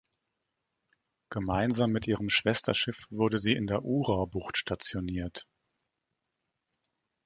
[1.29, 5.45] Gemeinsam mit ihrem Schwesterschiff wurde sie in der Ura-Bucht stationiert.